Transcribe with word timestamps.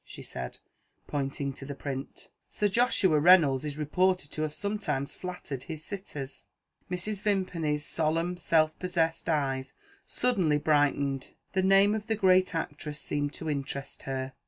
she 0.03 0.23
said, 0.23 0.57
pointing 1.05 1.53
to 1.53 1.63
the 1.63 1.75
print. 1.75 2.31
"Sir 2.49 2.67
Joshua 2.67 3.19
Reynolds 3.19 3.63
is 3.63 3.77
reported 3.77 4.31
to 4.31 4.41
have 4.41 4.51
sometimes 4.55 5.13
flattered 5.13 5.61
his 5.61 5.85
sitters." 5.85 6.45
Mrs. 6.89 7.21
Vimpany's 7.21 7.85
solemn 7.85 8.35
self 8.35 8.79
possessed 8.79 9.29
eyes 9.29 9.75
suddenly 10.03 10.57
brightened; 10.57 11.35
the 11.53 11.61
name 11.61 11.93
of 11.93 12.07
the 12.07 12.15
great 12.15 12.55
actress 12.55 12.99
seemed 12.99 13.35
to 13.35 13.47
interest 13.47 14.01
her. 14.09 14.33